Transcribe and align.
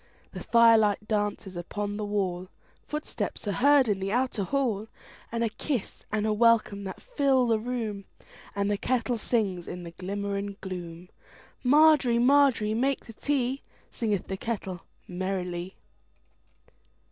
The 0.31 0.41
firelight 0.43 1.07
dances 1.07 1.55
upon 1.55 1.97
the 1.97 2.03
wall, 2.05 2.49
Footsteps 2.87 3.47
are 3.47 3.51
heard 3.51 3.87
in 3.87 3.99
the 3.99 4.11
outer 4.11 4.43
hall, 4.43 4.87
And 5.31 5.43
a 5.43 5.49
kiss 5.49 6.05
and 6.11 6.25
a 6.25 6.33
welcome 6.33 6.85
that 6.85 6.99
fill 6.99 7.45
the 7.45 7.59
room, 7.59 8.05
And 8.55 8.71
the 8.71 8.79
kettle 8.79 9.19
sings 9.19 9.67
in 9.67 9.83
the 9.83 9.91
glimmer 9.91 10.37
and 10.37 10.59
gloom. 10.59 11.09
Margery, 11.63 12.17
Margery, 12.17 12.73
make 12.73 13.05
the 13.05 13.13
tea, 13.13 13.61
Singeth 13.91 14.25
the 14.27 14.37
kettle 14.37 14.81
merrily. 15.07 15.75